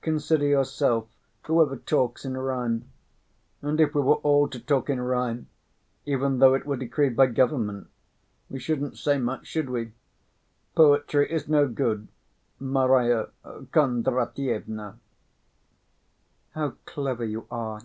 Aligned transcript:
Consider 0.00 0.46
yourself, 0.46 1.08
who 1.46 1.60
ever 1.60 1.76
talks 1.76 2.24
in 2.24 2.36
rhyme? 2.36 2.84
And 3.62 3.80
if 3.80 3.96
we 3.96 4.00
were 4.00 4.14
all 4.22 4.46
to 4.48 4.60
talk 4.60 4.88
in 4.88 5.00
rhyme, 5.00 5.48
even 6.06 6.38
though 6.38 6.54
it 6.54 6.64
were 6.64 6.76
decreed 6.76 7.16
by 7.16 7.26
government, 7.26 7.88
we 8.48 8.60
shouldn't 8.60 8.96
say 8.96 9.18
much, 9.18 9.48
should 9.48 9.68
we? 9.68 9.90
Poetry 10.76 11.28
is 11.32 11.48
no 11.48 11.66
good, 11.66 12.06
Marya 12.60 13.30
Kondratyevna." 13.72 15.00
"How 16.54 16.74
clever 16.86 17.24
you 17.24 17.48
are! 17.50 17.80